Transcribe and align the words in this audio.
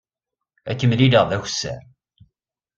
Ad 0.69 0.75
k-mlileɣ 0.79 1.23
d 1.29 1.31
akessar. 1.37 1.81